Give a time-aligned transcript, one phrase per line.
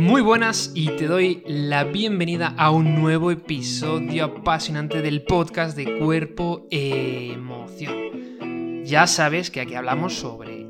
[0.00, 5.98] Muy buenas y te doy la bienvenida a un nuevo episodio apasionante del podcast de
[5.98, 8.84] cuerpo emoción.
[8.84, 10.66] Ya sabes que aquí hablamos sobre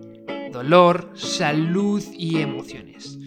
[0.53, 3.19] dolor, salud y emociones.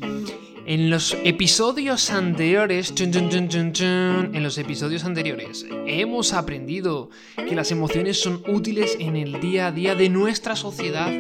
[0.67, 8.97] En los episodios anteriores, en los episodios anteriores, hemos aprendido que las emociones son útiles
[8.99, 11.11] en el día a día de nuestra sociedad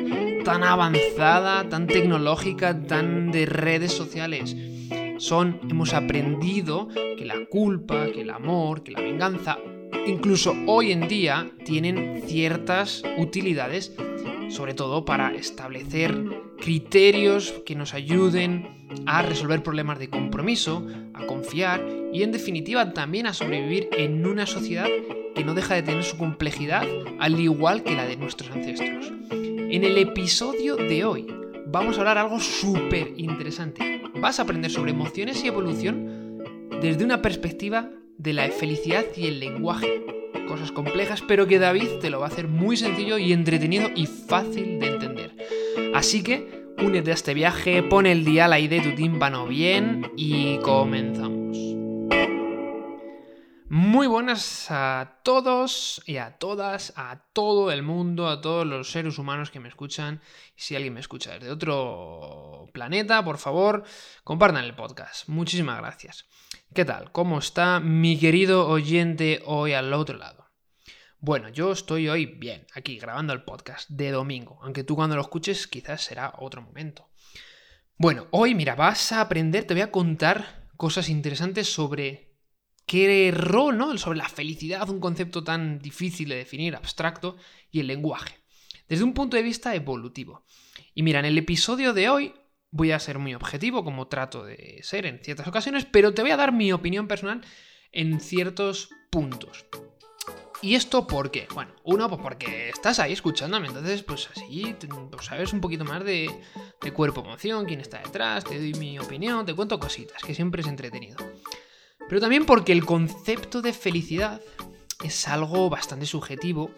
[0.43, 4.55] tan avanzada, tan tecnológica, tan de redes sociales.
[5.19, 9.59] Son, hemos aprendido que la culpa, que el amor, que la venganza,
[10.05, 13.93] incluso hoy en día, tienen ciertas utilidades,
[14.49, 16.15] sobre todo para establecer
[16.57, 23.27] criterios que nos ayuden a resolver problemas de compromiso, a confiar y en definitiva también
[23.27, 24.87] a sobrevivir en una sociedad
[25.35, 26.87] que no deja de tener su complejidad
[27.19, 29.11] al igual que la de nuestros ancestros.
[29.31, 31.27] En el episodio de hoy
[31.67, 34.01] vamos a hablar algo súper interesante.
[34.21, 39.39] Vas a aprender sobre emociones y evolución desde una perspectiva de la felicidad y el
[39.39, 40.03] lenguaje.
[40.47, 44.05] Cosas complejas, pero que David te lo va a hacer muy sencillo y entretenido y
[44.05, 45.35] fácil de entender.
[45.93, 50.57] Así que únete a este viaje, pon el dial ahí de tu tímpano bien y
[50.59, 51.57] comenzamos.
[53.67, 59.17] Muy buenas a todos y a todas, a todo el mundo, a todos los seres
[59.17, 60.21] humanos que me escuchan.
[60.55, 63.83] Si alguien me escucha desde otro planeta, por favor,
[64.23, 65.27] compartan el podcast.
[65.27, 66.25] Muchísimas gracias.
[66.73, 67.11] ¿Qué tal?
[67.13, 70.51] ¿Cómo está mi querido oyente hoy al otro lado?
[71.19, 75.21] Bueno, yo estoy hoy bien, aquí grabando el podcast de domingo, aunque tú cuando lo
[75.21, 77.09] escuches quizás será otro momento.
[77.97, 82.35] Bueno, hoy mira, vas a aprender, te voy a contar cosas interesantes sobre
[82.85, 83.97] qué rol, ¿no?
[83.97, 87.37] Sobre la felicidad, un concepto tan difícil de definir, abstracto,
[87.71, 88.35] y el lenguaje,
[88.89, 90.43] desde un punto de vista evolutivo.
[90.93, 92.33] Y mira, en el episodio de hoy
[92.75, 96.31] voy a ser muy objetivo, como trato de ser en ciertas ocasiones, pero te voy
[96.31, 97.41] a dar mi opinión personal
[97.93, 99.65] en ciertos puntos.
[100.61, 101.47] ¿Y esto por qué?
[101.53, 104.75] Bueno, uno, pues porque estás ahí escuchándome, entonces pues así
[105.09, 106.29] pues sabes un poquito más de,
[106.81, 110.61] de cuerpo emoción, quién está detrás, te doy mi opinión, te cuento cositas, que siempre
[110.61, 111.17] es entretenido.
[112.09, 114.41] Pero también porque el concepto de felicidad
[115.01, 116.71] es algo bastante subjetivo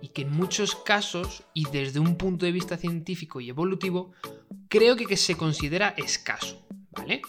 [0.00, 4.12] y que en muchos casos, y desde un punto de vista científico y evolutivo,
[4.74, 7.22] creo que, se considera escaso, ¿vale?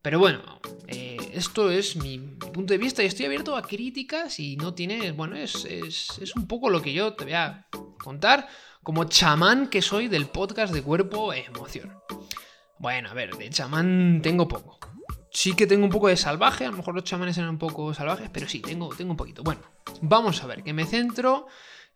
[0.00, 4.56] Pero bueno, eh, esto es mi, punto de vista y estoy abierto a críticas y
[4.56, 7.66] no tiene, bueno, es, es un poco lo que yo te voy a
[8.02, 8.48] contar
[8.82, 11.92] como chamán que soy del podcast de cuerpo emoción.
[12.78, 14.78] Bueno, a ver, de chamán tengo poco
[15.30, 17.94] sí que tengo un poco de salvaje, a lo mejor los chamanes eran un poco
[17.94, 19.42] salvajes, pero sí, tengo, tengo un poquito.
[19.42, 19.60] Bueno,
[20.00, 21.46] vamos a ver, que me centro,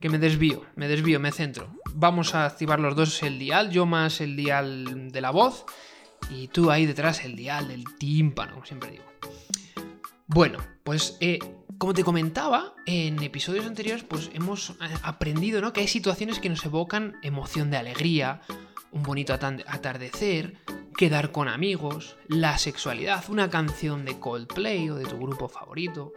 [0.02, 1.74] que me desvío, me desvío, me centro.
[1.94, 5.64] Vamos a activar los dos el dial, yo más el dial de la voz
[6.28, 9.04] y tú ahí detrás el dial del tímpano, como siempre digo.
[10.26, 11.38] Bueno, pues eh,
[11.78, 14.74] como te comentaba en episodios anteriores, pues hemos eh,
[15.04, 15.72] aprendido ¿no?
[15.72, 18.40] que hay situaciones que nos evocan emoción de alegría,
[18.90, 20.56] un bonito atardecer,
[20.96, 26.12] quedar con amigos, la sexualidad, una canción de Coldplay o de tu grupo favorito,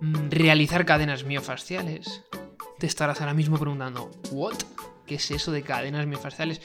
[0.00, 2.22] mm, realizar cadenas miofasciales.
[2.78, 4.56] Te estarás ahora mismo preguntando, ¿what?
[5.06, 6.60] ¿Qué es eso de cadenas miofasciales?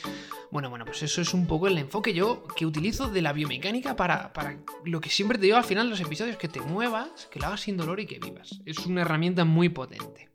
[0.51, 3.95] Bueno, bueno, pues eso es un poco el enfoque yo que utilizo de la biomecánica
[3.95, 7.27] para, para lo que siempre te digo al final de los episodios, que te muevas,
[7.29, 8.59] que lo hagas sin dolor y que vivas.
[8.65, 10.29] Es una herramienta muy potente.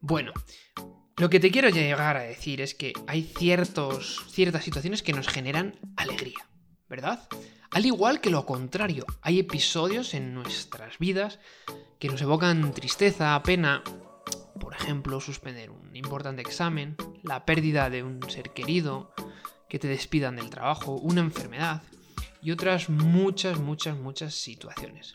[0.00, 0.32] Bueno,
[1.16, 5.28] lo que te quiero llegar a decir es que hay ciertos, ciertas situaciones que nos
[5.28, 6.48] generan alegría,
[6.88, 7.28] ¿verdad?
[7.70, 11.38] Al igual que lo contrario, hay episodios en nuestras vidas
[11.98, 13.82] que nos evocan tristeza, pena,
[14.58, 19.12] por ejemplo, suspender un importante examen, la pérdida de un ser querido,
[19.68, 21.82] que te despidan del trabajo, una enfermedad
[22.42, 25.14] y otras muchas, muchas, muchas situaciones.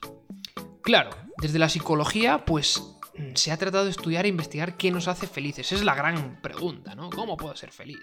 [0.82, 2.82] Claro, desde la psicología, pues
[3.16, 5.72] Mm, se ha tratado de estudiar e investigar qué nos hace felices.
[5.72, 7.10] Es la gran pregunta, ¿no?
[7.10, 8.00] ¿Cómo puedo ser feliz?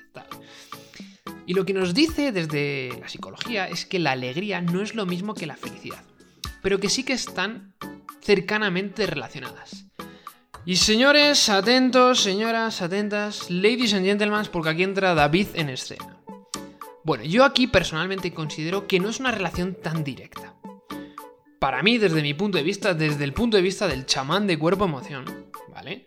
[1.47, 5.07] Y lo que nos dice desde la psicología es que la alegría no es lo
[5.07, 6.05] mismo que la felicidad,
[6.63, 7.75] pero que sí que están
[8.21, 9.87] cercanamente relacionadas.
[10.67, 16.23] Y señores, atentos, señoras, atentas, ladies and gentlemen, porque aquí entra David en escena.
[17.03, 20.55] Bueno, yo aquí personalmente considero que no es una relación tan directa
[21.61, 24.59] para mí, desde mi punto de vista, desde el punto de vista del chamán de
[24.59, 26.07] cuerpo-emoción, ¿vale?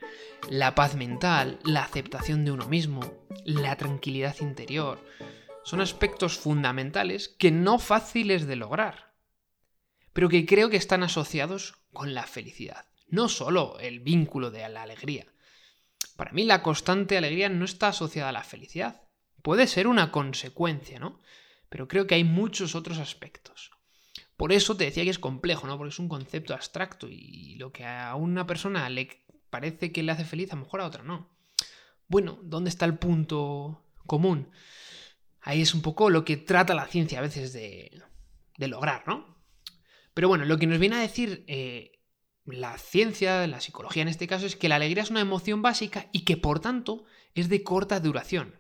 [0.50, 3.02] La paz mental, la aceptación de uno mismo,
[3.46, 5.00] la tranquilidad interior,
[5.64, 9.14] son aspectos fundamentales que no fáciles de lograr,
[10.12, 14.82] pero que creo que están asociados con la felicidad, no solo el vínculo de la
[14.82, 15.26] alegría.
[16.16, 19.04] Para mí la constante alegría no está asociada a la felicidad,
[19.42, 21.22] puede ser una consecuencia, ¿no?
[21.74, 23.72] pero creo que hay muchos otros aspectos.
[24.38, 25.76] Por eso te decía que es complejo, ¿no?
[25.76, 30.12] Porque es un concepto abstracto y lo que a una persona le parece que le
[30.12, 31.36] hace feliz, a lo mejor a otra no.
[32.08, 34.52] Bueno, ¿dónde está el punto común?
[35.42, 37.90] Ahí es un poco lo que trata la ciencia a veces de,
[38.58, 39.36] lograr, ¿no?
[40.14, 42.03] Pero bueno, lo que nos viene a decir eh,
[42.46, 46.10] la ciencia, la psicología en este caso, es que la alegría es una emoción básica
[46.12, 47.06] y que por tanto
[47.36, 48.60] es de corta duración.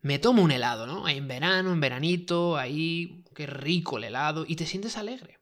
[0.00, 1.08] Me tomo un helado, ¿no?
[1.08, 5.38] En verano, en veranito, ahí, qué rico el helado, y te sientes alegre.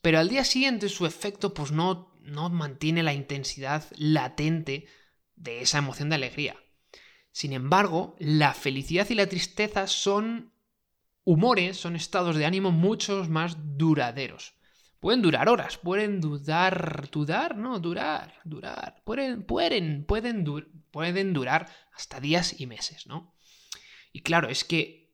[0.00, 4.86] Pero al día siguiente su efecto pues no, no mantiene la intensidad latente
[5.36, 6.56] de esa emoción de alegría.
[7.32, 10.52] Sin embargo, la felicidad y la tristeza son
[11.24, 14.54] humores, son estados de ánimo muchos más duraderos.
[15.02, 20.44] Pueden durar horas, pueden dudar, dudar, no, durar, durar, pueden, pueden, pueden,
[20.92, 23.34] pueden durar hasta días y meses, ¿no?
[24.12, 25.12] Y claro, es que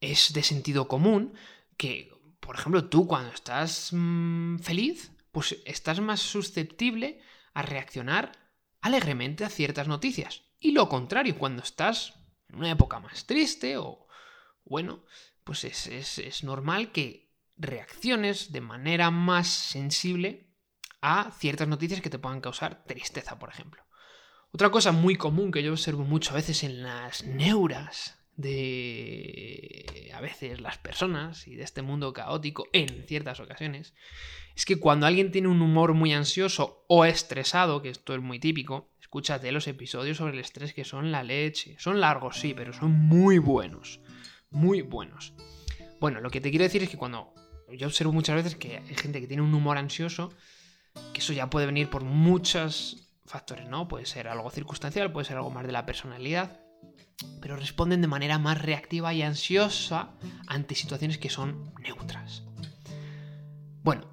[0.00, 1.32] es de sentido común
[1.76, 7.20] que, por ejemplo, tú cuando estás mm, feliz, pues estás más susceptible
[7.54, 8.32] a reaccionar
[8.80, 10.42] alegremente a ciertas noticias.
[10.58, 12.14] Y lo contrario, cuando estás
[12.48, 14.08] en una época más triste o,
[14.64, 15.04] bueno,
[15.44, 15.86] pues es,
[16.18, 17.29] es normal que
[17.60, 20.48] reacciones de manera más sensible
[21.02, 23.82] a ciertas noticias que te puedan causar tristeza, por ejemplo.
[24.52, 30.20] Otra cosa muy común que yo observo mucho a veces en las neuras de a
[30.20, 33.94] veces las personas y de este mundo caótico en ciertas ocasiones
[34.56, 38.38] es que cuando alguien tiene un humor muy ansioso o estresado, que esto es muy
[38.38, 41.76] típico, escúchate los episodios sobre el estrés que son la leche.
[41.78, 44.00] Son largos, sí, pero son muy buenos.
[44.50, 45.32] Muy buenos.
[46.00, 47.32] Bueno, lo que te quiero decir es que cuando
[47.76, 50.32] yo observo muchas veces que hay gente que tiene un humor ansioso,
[51.12, 53.88] que eso ya puede venir por muchos factores, ¿no?
[53.88, 56.60] Puede ser algo circunstancial, puede ser algo más de la personalidad,
[57.40, 60.10] pero responden de manera más reactiva y ansiosa
[60.46, 62.42] ante situaciones que son neutras.
[63.82, 64.06] Bueno,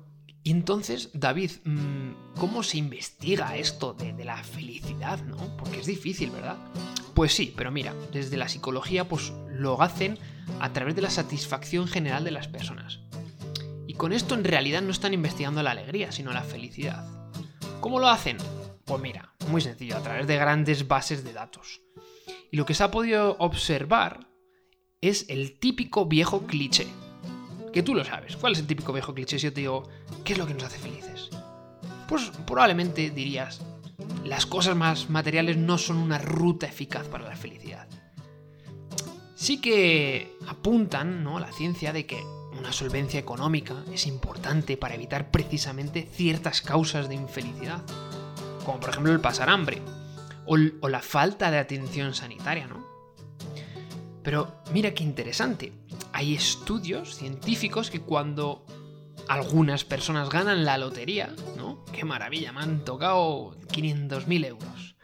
[0.44, 5.58] y entonces, David, mm, ¿cómo se investiga esto de, de, la felicidad, no?
[5.58, 6.58] Porque es difícil, ¿verdad?
[7.14, 10.20] Pues sí, pero mira, desde la psicología pues lo hacen
[10.60, 13.07] a través de la satisfacción general de las personas
[13.98, 17.06] con esto en realidad no están investigando la alegría, sino la felicidad.
[17.82, 18.38] ¿Cómo lo hacen?
[18.86, 21.82] Pues mira, muy sencillo, a través de grandes bases de datos.
[22.52, 24.30] Y lo que se ha podido observar
[25.02, 26.88] es el típico viejo cliché.
[27.74, 28.38] Que tú lo sabes.
[28.38, 29.90] ¿Cuál es el típico viejo cliché si yo te digo,
[30.24, 31.30] ¿qué es lo que nos hace felices?
[32.08, 33.62] Pues probablemente dirías,
[34.24, 37.88] las cosas más materiales no son una ruta eficaz para la felicidad.
[39.36, 41.40] Sí que apuntan, ¿no?
[41.40, 42.24] La ciencia de que
[42.58, 47.82] una solvencia económica es importante para evitar precisamente ciertas causas de infelicidad,
[48.66, 49.82] como por ejemplo el pasar hambre
[50.46, 52.86] o, la falta de atención sanitaria, ¿no?
[54.24, 55.74] Pero mira qué interesante,
[56.14, 58.66] hay estudios científicos que cuando
[59.28, 61.84] algunas personas ganan la lotería, ¿no?
[61.92, 64.96] Qué maravilla, me han tocado 500.000 euros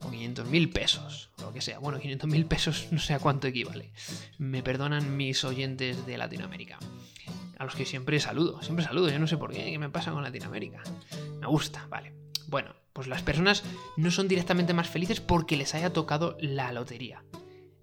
[0.00, 1.78] o 500.000 pesos, que sea.
[1.78, 3.92] Bueno, 500.000 pesos no sé a cuánto equivale.
[4.38, 6.78] Me perdonan mis oyentes de Latinoamérica.
[7.58, 10.10] A los que siempre saludo, siempre saludo, yo no sé por qué, qué me pasa
[10.10, 10.82] con Latinoamérica.
[11.40, 12.12] Me gusta, vale.
[12.48, 13.62] Bueno, pues las personas
[13.96, 17.22] no son directamente más felices porque les haya tocado la lotería.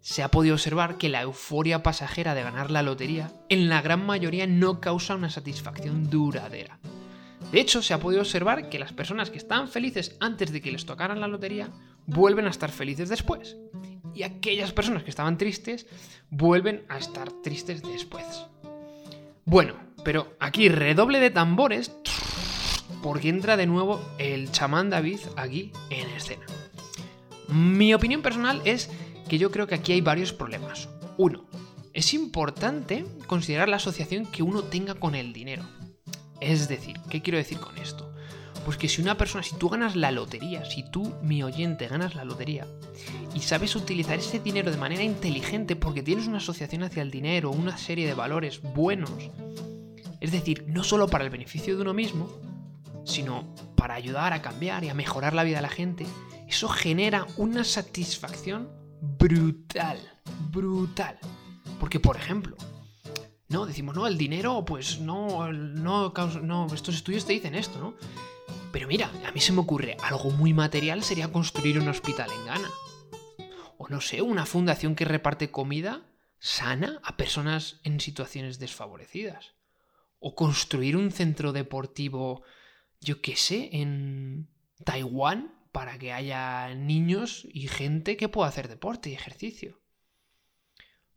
[0.02, 4.06] Se ha podido observar que la euforia pasajera de ganar la lotería en la gran
[4.06, 6.80] mayoría no causa una satisfacción duradera.
[7.52, 10.72] De hecho, se ha podido observar que las personas que estaban felices antes de que
[10.72, 11.70] les tocaran la lotería
[12.10, 13.56] vuelven a estar felices después.
[14.14, 15.86] Y aquellas personas que estaban tristes
[16.30, 18.26] vuelven a estar tristes después.
[19.46, 21.92] Bueno, pero aquí redoble de tambores
[23.04, 26.46] porque entra de nuevo el chamán David aquí en escena.
[27.48, 28.90] Mi opinión personal es
[29.28, 30.90] que yo creo que aquí hay varios problemas.
[31.18, 31.46] Uno,
[31.94, 35.64] es importante considerar la asociación que uno tenga con el dinero.
[36.42, 38.12] Es decir, ¿qué quiero decir con esto?
[38.66, 42.16] Pues que si una persona, si tú ganas la lotería, si tú, mi oyente, ganas
[42.16, 42.68] la lotería
[43.34, 47.52] y sabes utilizar ese dinero de manera inteligente porque tienes una asociación hacia el dinero,
[47.52, 49.12] una serie de valores buenos,
[50.20, 52.30] es decir, no solo para el beneficio de uno mismo,
[53.06, 56.06] sino para ayudar a cambiar y a mejorar la vida de la gente,
[56.48, 58.70] eso genera una satisfacción
[59.18, 60.00] brutal,
[60.52, 61.18] brutal.
[61.80, 62.58] Porque, por ejemplo,
[63.48, 66.14] no, decimos, no, el dinero, pues no, no,
[66.44, 67.96] no, estos estudios te dicen esto, ¿no?
[68.72, 72.46] Pero mira, a mí se me ocurre algo muy material sería construir un hospital en
[72.46, 72.70] Ghana.
[73.78, 76.06] O no sé, una fundación que reparte comida
[76.38, 79.56] sana a personas en situaciones desfavorecidas.
[80.20, 82.44] O construir un centro deportivo,
[83.00, 84.50] yo qué sé, en
[84.84, 89.82] Taiwán para que haya niños y gente que pueda hacer deporte y ejercicio.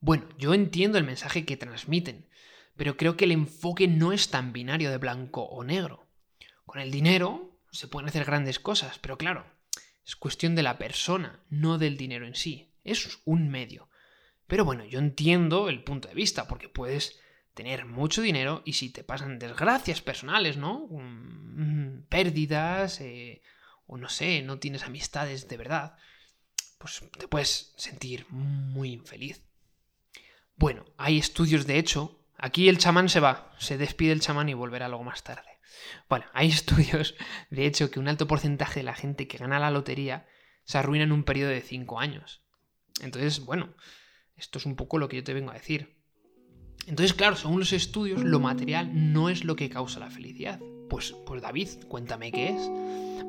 [0.01, 2.29] Bueno, yo entiendo el mensaje que transmiten,
[2.77, 6.09] pero creo que el enfoque no es tan binario de blanco o negro.
[6.65, 9.47] Con el dinero se pueden hacer grandes cosas, pero claro,
[10.05, 12.73] es cuestión de la persona, no del dinero en sí.
[12.85, 13.89] Es un medio.
[14.47, 17.21] Pero bueno, yo entiendo el punto de vista, porque puedes
[17.55, 20.89] tener mucho dinero y si te pasan desgracias personales, ¿no?
[20.91, 23.43] Mm, pérdidas, eh,
[23.87, 25.97] o no sé, no tienes amistades de verdad,
[26.79, 29.43] pues te puedes sentir muy infeliz.
[30.57, 32.19] Bueno, hay estudios de hecho.
[32.37, 35.52] Aquí el chamán se va, se despide el chamán y volverá luego más tarde.
[36.09, 37.15] Bueno, hay estudios,
[37.51, 40.27] de hecho, que un alto porcentaje de la gente que gana la lotería
[40.65, 42.43] se arruina en un periodo de 5 años.
[43.01, 43.75] Entonces, bueno,
[44.37, 45.97] esto es un poco lo que yo te vengo a decir.
[46.87, 50.61] Entonces, claro, según los estudios, lo material no es lo que causa la felicidad.
[50.89, 52.69] Pues, pues David, cuéntame qué es.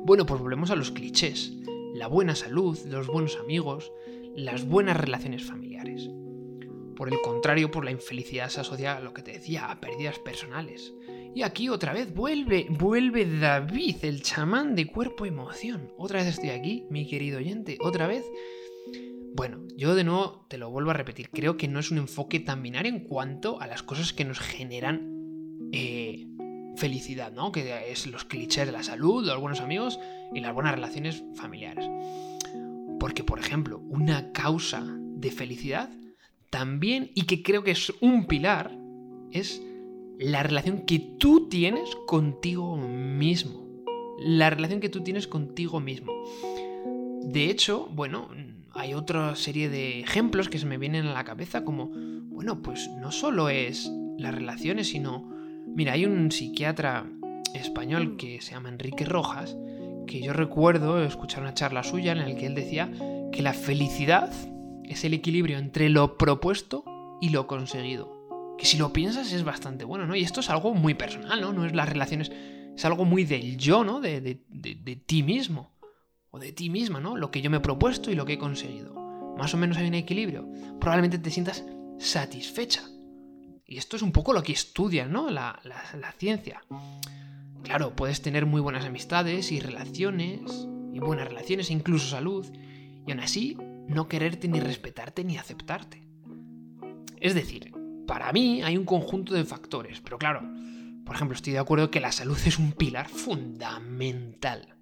[0.04, 1.52] Bueno, pues volvemos a los clichés.
[1.94, 3.92] La buena salud, los buenos amigos,
[4.34, 6.10] las buenas relaciones familiares.
[6.96, 10.18] Por el contrario, por la infelicidad se asocia a lo que te decía, a pérdidas
[10.18, 10.92] personales.
[11.34, 15.92] Y aquí otra vez vuelve, vuelve David, el chamán de cuerpo y emoción.
[15.98, 18.24] Otra vez estoy aquí, mi querido oyente, otra vez
[19.34, 22.38] bueno, yo de nuevo te lo vuelvo a repetir, creo que no es un enfoque
[22.38, 26.28] tan binario en cuanto a las cosas que nos generan eh,
[26.76, 27.50] felicidad, ¿no?
[27.50, 29.98] Que es los clichés de la salud, los buenos amigos
[30.32, 31.84] y las buenas relaciones familiares.
[33.00, 35.90] Porque, por ejemplo, una causa de felicidad
[36.50, 38.78] también, y que creo que es un pilar,
[39.32, 39.60] es
[40.18, 43.64] la relación que tú tienes contigo mismo.
[44.18, 46.12] La relación que tú tienes contigo mismo.
[47.22, 48.28] De hecho, bueno,
[48.72, 51.90] hay otra serie de ejemplos que se me vienen a la cabeza como,
[52.28, 55.30] bueno, pues no solo es las relaciones, sino,
[55.66, 57.06] mira, hay un psiquiatra
[57.54, 59.56] español que se llama Enrique Rojas,
[60.06, 62.90] que yo recuerdo escuchar una charla suya en la que él decía
[63.32, 64.32] que la felicidad
[64.84, 66.84] es el equilibrio entre lo propuesto
[67.20, 68.23] y lo conseguido.
[68.58, 70.14] Que si lo piensas es bastante bueno, ¿no?
[70.14, 71.52] Y esto es algo muy personal, ¿no?
[71.52, 72.30] No es las relaciones,
[72.76, 74.00] es algo muy del yo, ¿no?
[74.00, 75.72] De, de, de ti mismo
[76.30, 77.16] o de ti misma, ¿no?
[77.16, 78.94] Lo que yo me he propuesto y lo que he conseguido.
[79.36, 80.48] Más o menos hay un equilibrio.
[80.80, 81.64] Probablemente te sientas
[81.98, 82.82] satisfecha.
[83.66, 85.30] Y esto es un poco lo que estudia, ¿no?
[85.30, 86.64] La, la ciencia.
[87.62, 92.46] Claro, puedes tener muy buenas amistades y relaciones, y buenas relaciones, incluso salud,
[93.06, 93.56] y aún así
[93.88, 96.06] no quererte ni respetarte ni aceptarte.
[97.20, 97.72] Es decir,
[98.06, 100.42] para mí hay un conjunto de factores, pero claro,
[101.04, 104.74] por ejemplo, estoy de acuerdo que la salud es un pilar fundamental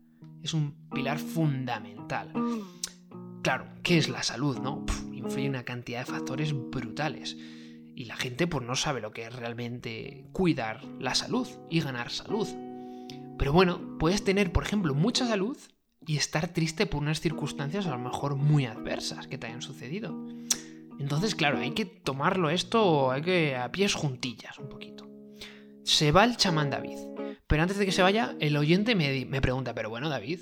[0.43, 2.33] es un pilar fundamental.
[3.43, 4.85] Claro, ¿qué es la salud, no?
[5.13, 7.37] influye una cantidad de factores brutales.
[7.95, 12.11] Y la gente pues no sabe lo que es realmente cuidar la salud y ganar
[12.11, 12.49] salud.
[13.39, 15.57] Pero bueno, puedes tener, por ejemplo, mucha salud
[16.05, 20.13] y estar triste por unas circunstancias a lo mejor muy adversas que te hayan sucedido.
[21.03, 25.11] Entonces, claro, hay que tomarlo esto, hay que a pies juntillas un poquito.
[25.83, 26.97] Se va el chamán David.
[27.49, 30.39] Pero antes de que se vaya, el oyente me, me pregunta, pero bueno, David,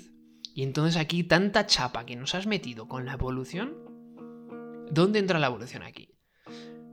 [0.53, 3.73] y entonces aquí tanta chapa que nos has metido con la evolución,
[4.91, 6.15] ¿dónde entra la evolución aquí?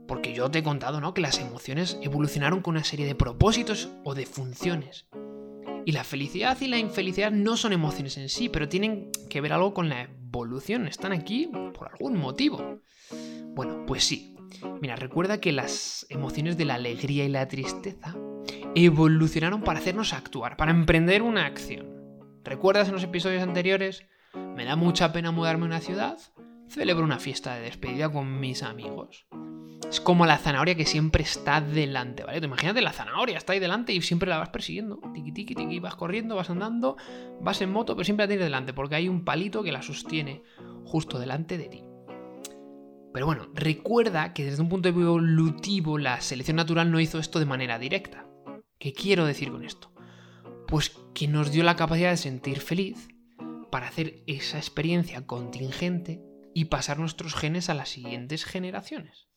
[0.07, 1.13] Porque yo te he contado, ¿no?
[1.13, 5.05] Que las emociones evolucionaron con una serie de propósitos o de funciones.
[5.85, 9.53] Y la felicidad y la infelicidad no son emociones en sí, pero tienen que ver
[9.53, 10.87] algo con la evolución.
[10.87, 12.81] Están aquí por algún motivo.
[13.55, 14.35] Bueno, pues sí.
[14.81, 18.15] Mira, recuerda que las emociones de la alegría y la tristeza
[18.75, 21.99] evolucionaron para hacernos actuar, para emprender una acción.
[22.43, 24.05] ¿Recuerdas en los episodios anteriores?
[24.55, 26.17] Me da mucha pena mudarme a una ciudad,
[26.67, 29.27] celebro una fiesta de despedida con mis amigos.
[29.89, 32.45] Es como la zanahoria que siempre está delante, ¿vale?
[32.45, 34.99] imagínate la zanahoria, está ahí delante y siempre la vas persiguiendo.
[35.13, 36.95] Tiki tiki tiki, vas corriendo, vas andando,
[37.41, 40.43] vas en moto, pero siempre la tienes delante porque hay un palito que la sostiene
[40.85, 41.88] justo delante de ti.
[43.13, 47.19] Pero bueno, recuerda que desde un punto de vista evolutivo la selección natural no hizo
[47.19, 48.27] esto de manera directa.
[48.77, 49.91] ¿Qué quiero decir con esto?
[50.67, 53.09] Pues que nos dio la capacidad de sentir feliz
[53.71, 56.21] para hacer esa experiencia contingente
[56.53, 59.27] y pasar nuestros genes a las siguientes generaciones.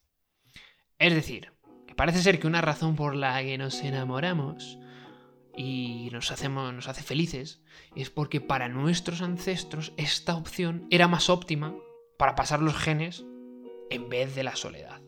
[0.98, 1.52] Es decir,
[1.86, 4.78] que parece ser que una razón por la que nos enamoramos
[5.56, 7.62] y nos, hacemos, nos hace felices
[7.96, 11.74] es porque para nuestros ancestros esta opción era más óptima
[12.18, 13.24] para pasar los genes
[13.92, 15.00] en vez de la soledad.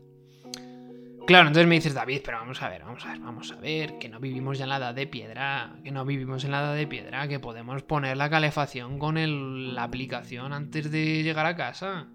[1.26, 3.99] Claro, entonces me dices, David, pero vamos a ver, vamos a ver, vamos a ver,
[3.99, 6.75] que no vivimos ya en la edad de piedra, que no vivimos en la edad
[6.75, 12.09] de piedra, que podemos poner la calefacción con la aplicación antes de llegar a casa.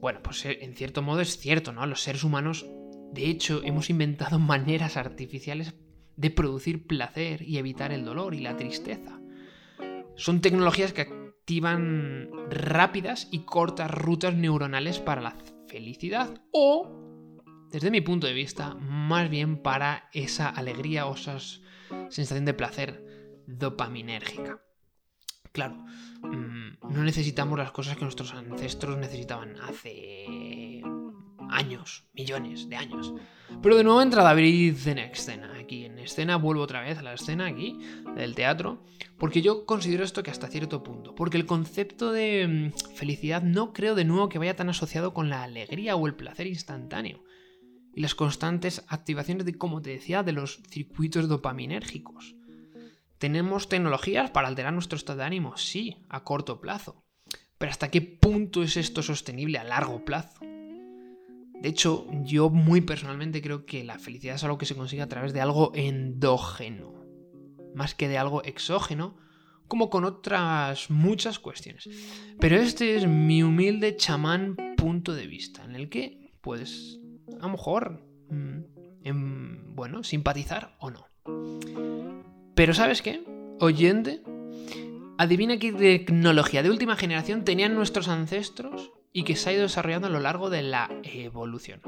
[0.00, 1.84] Bueno, pues eh, en cierto modo es cierto, ¿no?
[1.84, 2.64] Los seres humanos,
[3.12, 5.74] de hecho, hemos inventado maneras artificiales
[6.16, 9.18] de producir placer y evitar el dolor y la tristeza.
[10.14, 11.19] Son tecnologías que
[11.50, 17.42] activan rápidas y cortas rutas neuronales para la felicidad o,
[17.72, 21.40] desde mi punto de vista, más bien para esa alegría o esa
[22.08, 24.62] sensación de placer dopaminérgica.
[25.50, 25.84] Claro,
[26.22, 30.24] mm, no necesitamos las cosas que nuestros ancestros necesitaban hace
[31.50, 33.14] años, millones de años.
[33.62, 35.52] Pero de nuevo entra David en escena.
[35.58, 37.78] Aquí en escena vuelvo otra vez a la escena aquí
[38.16, 38.82] del teatro.
[39.18, 41.14] Porque yo considero esto que hasta cierto punto.
[41.14, 45.28] Porque el concepto de mm, felicidad no creo de nuevo que vaya tan asociado con
[45.28, 47.22] la alegría o el placer instantáneo.
[47.94, 52.36] Y las constantes activaciones de, como te decía, de los circuitos dopaminérgicos.
[53.18, 55.56] ¿Tenemos tecnologías para alterar nuestro estado de ánimo?
[55.56, 57.04] Sí, a corto plazo.
[57.58, 60.40] Pero ¿hasta qué punto es esto sostenible a largo plazo?
[61.60, 65.08] De hecho, yo muy personalmente creo que la felicidad es algo que se consigue a
[65.08, 67.04] través de algo endógeno,
[67.74, 69.16] más que de algo exógeno,
[69.68, 71.88] como con otras muchas cuestiones.
[72.40, 76.98] Pero este es mi humilde chamán punto de vista, en el que puedes,
[77.38, 78.60] a lo mejor, mm,
[79.04, 81.06] em, bueno, simpatizar o no.
[82.54, 83.22] Pero ¿sabes qué?
[83.60, 84.22] Oyente,
[85.18, 90.06] adivina qué tecnología de última generación tenían nuestros ancestros y que se ha ido desarrollando
[90.06, 91.80] a lo largo de la evolución.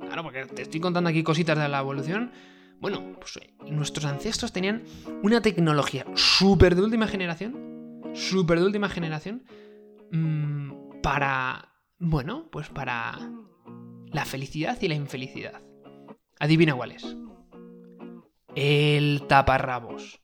[0.00, 2.32] Claro, porque te estoy contando aquí cositas de la evolución.
[2.80, 4.84] Bueno, pues eh, nuestros ancestros tenían
[5.22, 9.44] una tecnología súper de última generación, súper de última generación,
[10.12, 13.18] mm, para, bueno, pues para
[14.12, 15.60] la felicidad y la infelicidad.
[16.38, 17.16] Adivina cuál es.
[18.54, 20.20] El taparrabos.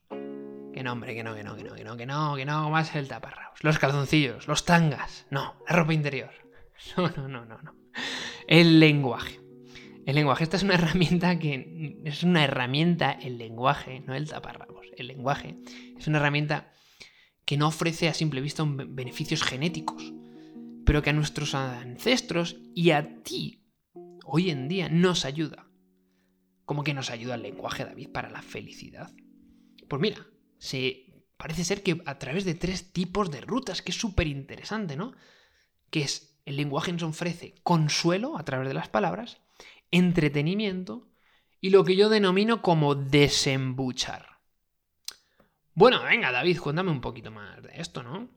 [0.73, 2.71] Que no, hombre, que no, que no, que no, que no, que no, que no,
[2.71, 3.63] más el taparrabos.
[3.63, 6.44] Los calzoncillos, los tangas, no, la ropa interior.
[6.97, 7.75] No, no, no, no, no.
[8.47, 9.40] El lenguaje.
[10.07, 14.87] El lenguaje, esta es una herramienta que es una herramienta, el lenguaje, no el taparrabos.
[14.97, 15.57] El lenguaje
[15.97, 16.73] es una herramienta
[17.45, 20.12] que no ofrece a simple vista beneficios genéticos,
[20.85, 23.64] pero que a nuestros ancestros y a ti
[24.25, 25.66] hoy en día nos ayuda.
[26.64, 29.11] ¿Cómo que nos ayuda el lenguaje, David, para la felicidad?
[29.88, 30.27] Pues mira,
[30.59, 34.96] se parece ser que a través de tres tipos de rutas, que es súper interesante,
[34.96, 35.12] ¿no?
[35.90, 39.38] Que es el lenguaje nos ofrece consuelo a través de las palabras,
[39.90, 41.09] entretenimiento
[41.61, 44.38] y lo que yo denomino como desembuchar.
[45.74, 48.28] Bueno, venga, David, cuéntame un poquito más de esto, ¿no?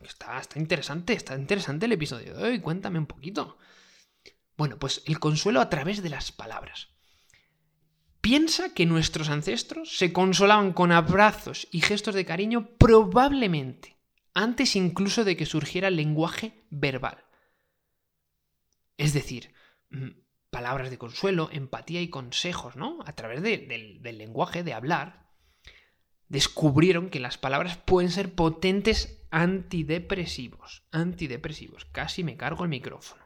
[0.00, 3.58] Está, interesante, está interesante el episodio de hoy, cuéntame un poquito.
[4.56, 6.88] Bueno, pues el consuelo a través de las palabras.
[8.20, 13.96] Piensa que nuestros ancestros se consolaban con abrazos y gestos de cariño probablemente
[14.34, 17.24] antes incluso de que surgiera el lenguaje verbal.
[19.00, 19.54] Es decir,
[19.88, 20.10] mm,
[20.50, 22.98] palabras de consuelo, empatía y consejos, ¿no?
[23.06, 23.66] A través del,
[24.02, 25.26] del lenguaje, de hablar,
[26.28, 30.86] descubrieron que las palabras pueden ser potentes antidepresivos.
[30.92, 31.86] Antidepresivos.
[31.86, 33.24] Casi me cargo el micrófono.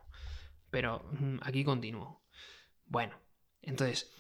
[0.71, 2.25] Pero mm, aquí continúo.
[2.85, 3.19] Bueno,
[3.61, 4.13] entonces,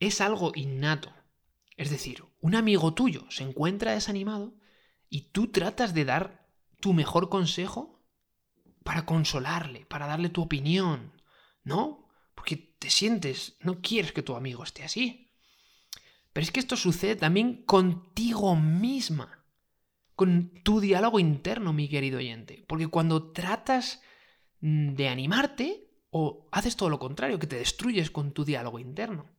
[0.00, 1.12] es algo innato.
[1.76, 4.54] Es decir, un amigo tuyo se encuentra desanimado
[5.10, 6.48] y tú tratas de dar
[6.80, 7.93] tu mejor consejo
[8.84, 11.12] para consolarle, para darle tu opinión,
[11.64, 12.06] ¿no?
[12.34, 15.32] Porque te sientes, no quieres que tu amigo esté así.
[16.32, 19.44] Pero es que esto sucede también contigo misma,
[20.14, 22.64] con tu diálogo interno, mi querido oyente.
[22.68, 24.02] Porque cuando tratas
[24.60, 29.30] de animarte, o haces todo lo contrario, que te destruyes con tu diálogo interno.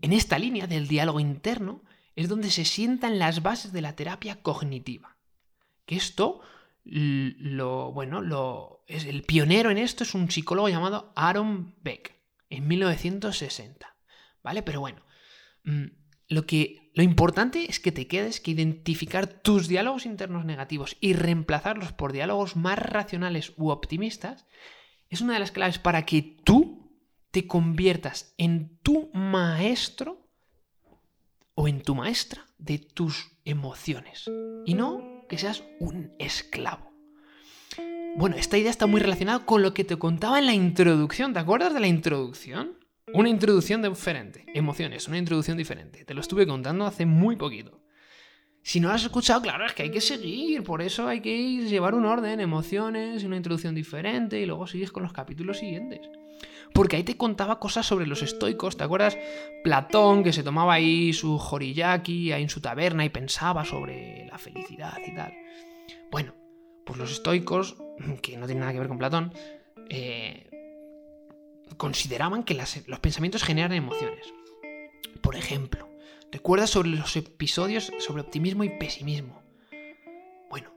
[0.00, 1.82] En esta línea del diálogo interno
[2.16, 5.18] es donde se sientan las bases de la terapia cognitiva.
[5.86, 6.40] Que esto
[6.84, 12.14] lo, bueno, lo, es, el pionero en esto es un psicólogo llamado Aaron Beck,
[12.50, 13.96] en 1960.
[14.42, 14.62] ¿Vale?
[14.62, 15.02] Pero bueno,
[15.64, 15.84] mm,
[16.28, 21.14] lo, que, lo importante es que te quedes que identificar tus diálogos internos negativos y
[21.14, 24.46] reemplazarlos por diálogos más racionales u optimistas
[25.08, 26.92] es una de las claves para que tú
[27.30, 30.28] te conviertas en tu maestro
[31.54, 34.30] o en tu maestra de tus emociones.
[34.66, 36.92] Y no que seas un esclavo.
[38.16, 41.32] Bueno, esta idea está muy relacionada con lo que te contaba en la introducción.
[41.32, 42.78] ¿Te acuerdas de la introducción?
[43.12, 44.44] Una introducción diferente.
[44.54, 46.04] Emociones, una introducción diferente.
[46.04, 47.80] Te lo estuve contando hace muy poquito.
[48.62, 50.62] Si no lo has escuchado, claro, es que hay que seguir.
[50.62, 55.02] Por eso hay que llevar un orden, emociones, una introducción diferente y luego sigues con
[55.02, 56.00] los capítulos siguientes.
[56.74, 58.76] Porque ahí te contaba cosas sobre los estoicos.
[58.76, 59.16] ¿Te acuerdas?
[59.62, 64.38] Platón, que se tomaba ahí su joriyaki ahí en su taberna y pensaba sobre la
[64.38, 65.32] felicidad y tal.
[66.10, 66.34] Bueno,
[66.84, 67.76] pues los estoicos,
[68.22, 69.32] que no tienen nada que ver con Platón,
[69.88, 70.50] eh,
[71.76, 74.26] consideraban que los pensamientos generan emociones.
[75.20, 75.88] Por ejemplo,
[76.32, 79.42] ¿recuerdas sobre los episodios sobre optimismo y pesimismo?
[80.50, 80.74] Bueno,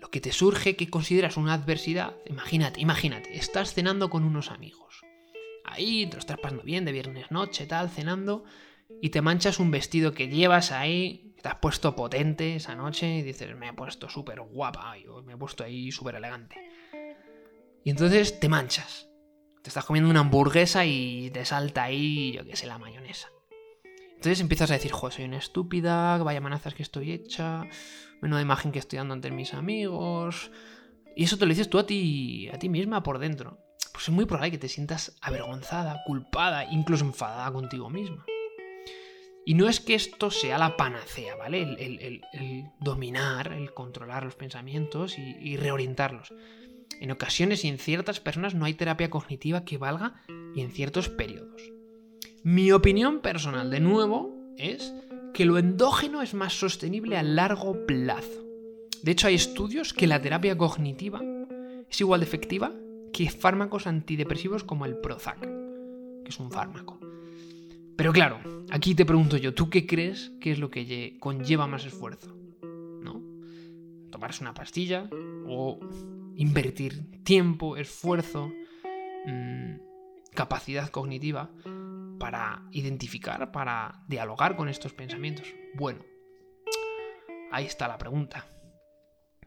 [0.00, 4.86] lo que te surge que consideras una adversidad, imagínate, imagínate, estás cenando con unos amigos.
[5.66, 8.44] Ahí te lo estás pasando bien de viernes noche, tal, cenando,
[9.02, 13.22] y te manchas un vestido que llevas ahí, te has puesto potente esa noche y
[13.22, 16.56] dices, me he puesto súper guapa, me he puesto ahí súper elegante.
[17.84, 19.08] Y entonces te manchas.
[19.62, 23.28] Te estás comiendo una hamburguesa y te salta ahí, yo qué sé, la mayonesa.
[24.14, 27.64] Entonces empiezas a decir, joder, soy una estúpida, vaya manazas que estoy hecha,
[28.22, 30.50] menuda imagen que estoy dando ante mis amigos.
[31.14, 33.58] Y eso te lo dices tú a ti, a ti misma por dentro.
[34.06, 38.24] Es muy probable que te sientas avergonzada, culpada, incluso enfadada contigo misma.
[39.44, 41.62] Y no es que esto sea la panacea, ¿vale?
[41.62, 42.22] El,
[42.78, 46.32] dominar, el controlar los pensamientos y, y, reorientarlos.
[47.00, 50.22] En ocasiones y en ciertas personas no hay terapia cognitiva que valga
[50.54, 51.60] y en ciertos periodos.
[52.44, 54.94] Mi opinión personal, de nuevo, es
[55.34, 58.46] que lo endógeno es más sostenible a largo plazo.
[59.02, 61.20] De hecho, hay estudios que la terapia cognitiva
[61.90, 62.72] es igual de efectiva
[63.16, 67.00] que fármacos antidepresivos como el Prozac, que es un fármaco.
[67.96, 68.38] Pero claro,
[68.70, 72.36] aquí te pregunto yo, ¿tú qué crees que es lo que conlleva más esfuerzo?
[73.02, 73.22] ¿No?
[74.10, 75.08] ¿Tomarse una pastilla?
[75.48, 75.80] ¿O
[76.36, 78.52] invertir tiempo, esfuerzo,
[79.24, 79.76] mm,
[80.34, 81.50] capacidad cognitiva
[82.18, 85.54] para identificar, para dialogar con estos pensamientos?
[85.74, 86.00] Bueno,
[87.50, 88.46] ahí está la pregunta.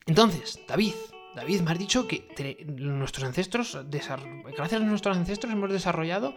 [0.07, 0.95] Entonces, David,
[1.35, 2.27] David, me has dicho que
[2.65, 6.35] nuestros ancestros, gracias a nuestros ancestros hemos desarrollado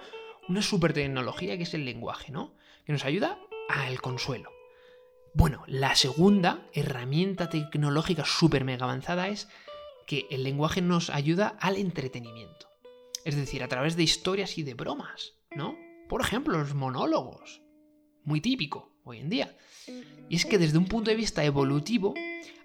[0.49, 2.55] una super tecnología que es el lenguaje, ¿no?
[2.85, 4.51] Que nos ayuda al consuelo.
[5.35, 9.49] Bueno, la segunda herramienta tecnológica súper mega avanzada es
[10.07, 12.69] que el lenguaje nos ayuda al entretenimiento.
[13.25, 15.77] Es decir, a través de historias y de bromas, ¿no?
[16.09, 17.63] Por ejemplo, los monólogos.
[18.25, 19.55] Muy típico hoy en día.
[20.29, 22.15] Y es que desde un punto de vista evolutivo,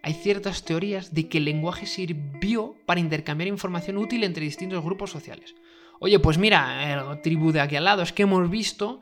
[0.02, 5.12] hay ciertas teorías de que el lenguaje sirvió para intercambiar información útil entre distintos grupos
[5.12, 5.56] sociales.
[6.00, 9.02] Oye, pues mira, el tribu de aquí al lado, es que hemos visto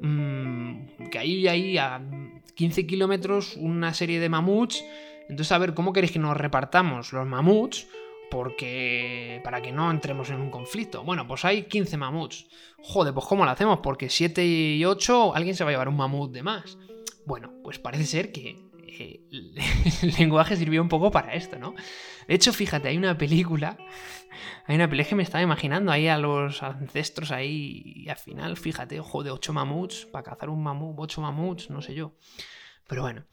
[0.00, 2.00] mmm, que hay ahí a
[2.54, 4.84] 15 kilómetros una serie de mamuts.
[5.28, 7.86] Entonces, a ver, ¿cómo queréis que nos repartamos los mamuts?
[8.30, 11.02] Porque para que no entremos en un conflicto.
[11.04, 12.46] Bueno, pues hay 15 mamuts.
[12.82, 13.80] Joder, pues ¿cómo lo hacemos?
[13.82, 16.78] Porque 7 y 8 alguien se va a llevar un mamut de más.
[17.26, 19.20] Bueno, pues parece ser que eh,
[20.02, 21.74] el lenguaje sirvió un poco para esto, ¿no?
[22.26, 23.78] De hecho, fíjate, hay una película,
[24.66, 28.56] hay una película que me estaba imaginando ahí a los ancestros ahí y al final,
[28.56, 32.14] fíjate, ojo de 8 mamuts, para cazar un mamut, 8 mamuts, no sé yo.
[32.86, 33.24] Pero bueno,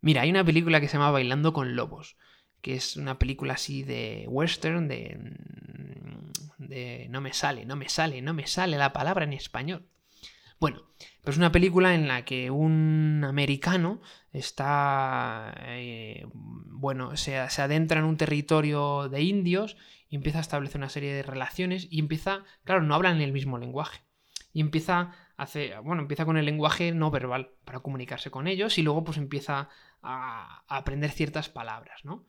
[0.00, 2.16] mira, hay una película que se llama Bailando con Lobos
[2.60, 7.88] que es una película así de western, de, mm, de no me sale, no me
[7.88, 9.86] sale, no me sale la palabra en español.
[10.60, 10.82] Bueno,
[11.20, 14.00] pero es una película en la que un americano
[14.32, 19.76] está, eh, bueno, se, se, adentra en un territorio de indios
[20.08, 23.58] y empieza a establecer una serie de relaciones y empieza, claro, no hablan el mismo
[23.58, 24.00] lenguaje.
[24.52, 28.76] Y empieza a hacer, bueno, empieza con el lenguaje no verbal para comunicarse con ellos
[28.76, 29.68] y luego pues empieza
[30.02, 32.26] a, aprender ciertas palabras, ¿no?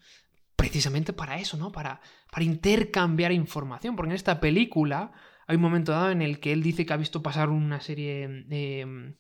[0.56, 1.72] Precisamente para eso, ¿no?
[1.72, 5.12] Para, para intercambiar información, porque en esta película
[5.48, 8.28] hay un momento dado en el que él dice que ha visto pasar una serie
[8.28, 9.16] de,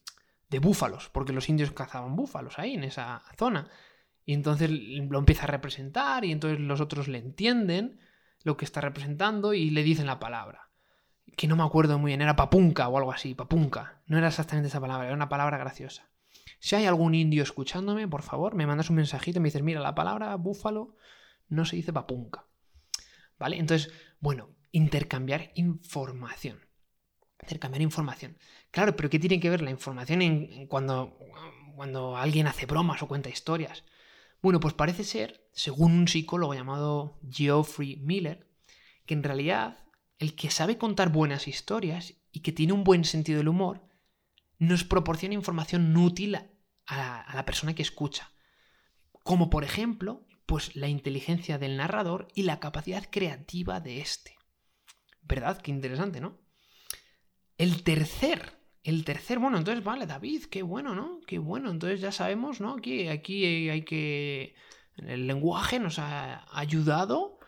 [0.49, 3.67] de búfalos, porque los indios cazaban búfalos ahí, en esa zona.
[4.23, 7.99] Y entonces lo empieza a representar y entonces los otros le entienden
[8.43, 10.68] lo que está representando y le dicen la palabra.
[11.35, 14.01] Que no me acuerdo muy bien, era papunca o algo así, papunca.
[14.07, 16.09] No era exactamente esa palabra, era una palabra graciosa.
[16.59, 19.79] Si hay algún indio escuchándome, por favor, me mandas un mensajito y me dices, mira,
[19.79, 20.95] la palabra búfalo
[21.47, 22.45] no se dice papunca.
[23.37, 23.57] ¿Vale?
[23.57, 26.59] Entonces, bueno, intercambiar información.
[27.41, 28.37] Intercambiar información.
[28.71, 31.17] Claro, pero ¿qué tiene que ver la información en, cuando,
[31.75, 33.85] cuando alguien hace bromas o cuenta historias?
[34.41, 38.47] Bueno, pues parece ser, según un psicólogo llamado Geoffrey Miller,
[39.05, 39.79] que en realidad
[40.19, 43.81] el que sabe contar buenas historias y que tiene un buen sentido del humor
[44.59, 48.31] nos proporciona información útil a, la persona que escucha.
[49.23, 54.35] Como por ejemplo, pues la inteligencia del narrador y la capacidad creativa de éste.
[55.21, 55.61] ¿Verdad?
[55.61, 56.37] Qué interesante, ¿no?
[57.57, 61.21] El tercer, el tercer, bueno, entonces, vale, David, qué bueno, ¿no?
[61.25, 62.75] Qué bueno, entonces ya sabemos, ¿no?
[62.75, 64.55] Aquí, aquí hay que...
[64.97, 67.38] El lenguaje nos ha ayudado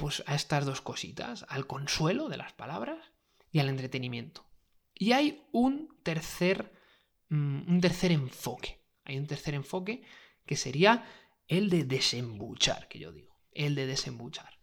[0.00, 2.98] pues a estas dos cositas, al consuelo de las palabras
[3.52, 4.50] y al entretenimiento.
[4.94, 6.72] Y hay un tercer,
[7.28, 8.84] mm, un tercer enfoque.
[9.04, 10.02] Hay un tercer enfoque
[10.46, 11.04] que sería
[11.46, 13.40] el de desembuchar, que yo digo.
[13.52, 14.58] El de desembuchar.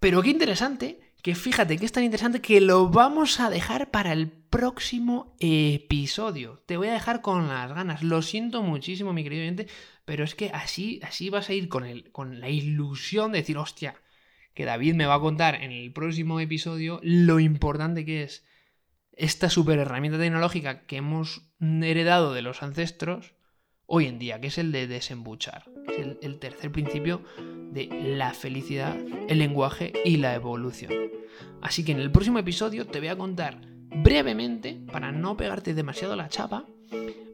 [0.00, 4.12] Pero qué interesante que fíjate que es tan interesante que lo vamos a dejar para
[4.12, 6.62] el próximo episodio.
[6.66, 8.02] Te voy a dejar con las ganas.
[8.02, 9.66] Lo siento muchísimo, mi querido oyente,
[10.04, 13.56] pero es que así, así vas a ir con, el, con la ilusión de decir,
[13.56, 13.96] hostia,
[14.54, 18.44] que David me va a contar en el próximo episodio lo importante que es
[19.12, 23.34] esta super herramienta tecnológica que hemos heredado de los ancestros
[23.86, 25.64] hoy en día, que es el de desembuchar.
[25.88, 27.22] Es el, tercer principio
[27.72, 27.86] de
[28.16, 28.96] la felicidad,
[29.28, 30.92] el lenguaje y la evolución.
[31.60, 33.60] Así que en el próximo episodio te voy a contar
[33.96, 36.66] brevemente, para no pegarte demasiado la chapa,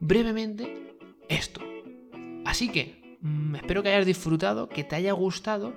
[0.00, 0.96] brevemente
[1.28, 1.60] esto.
[2.44, 5.74] Así que mm, espero que hayas disfrutado, que te haya gustado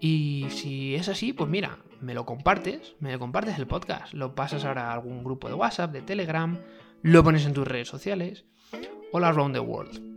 [0.00, 4.64] y si es así, pues mira, me lo compartes, me compartes el podcast, lo pasas
[4.64, 6.58] ahora a algún grupo de WhatsApp, de Telegram,
[7.02, 8.44] lo pones en tus redes sociales
[9.12, 10.16] All Around the World.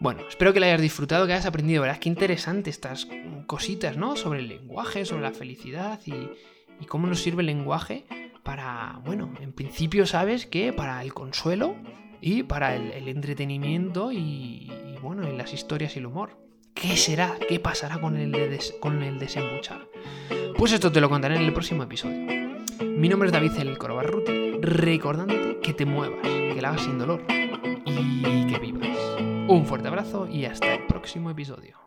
[0.00, 1.82] Bueno, espero que lo hayas disfrutado, que hayas aprendido.
[1.82, 3.08] Verás qué interesante estas
[3.46, 4.16] cositas, ¿no?
[4.16, 8.04] Sobre el lenguaje, sobre la felicidad y, cómo nos sirve el lenguaje
[8.42, 11.76] para, bueno, en principio sabes que para el consuelo
[12.20, 16.36] y para el, entretenimiento y, bueno, en las historias y el humor.
[16.74, 17.38] ¿Qué será?
[17.48, 19.86] ¿Qué pasará con el, con el desembuchar?
[20.56, 22.26] Pues esto te lo contaré en el próximo episodio.
[22.80, 27.22] Mi nombre es David El Corobarruti, recordándote que te muevas, que la hagas sin dolor
[27.86, 28.98] y que vivas.
[29.48, 31.83] Un fuerte abrazo y hasta el próximo episodio.